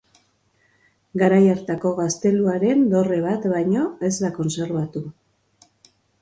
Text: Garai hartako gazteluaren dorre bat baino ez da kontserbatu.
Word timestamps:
Garai 1.21 1.41
hartako 1.51 1.91
gazteluaren 1.99 2.81
dorre 2.95 3.19
bat 3.27 3.45
baino 3.53 3.85
ez 4.11 4.13
da 4.25 4.33
kontserbatu. 4.39 5.05